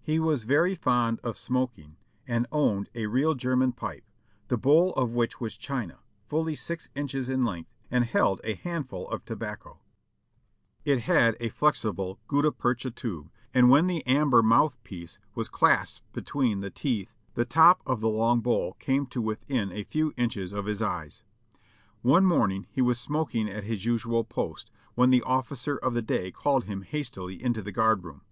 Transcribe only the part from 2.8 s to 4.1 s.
a real German pipe,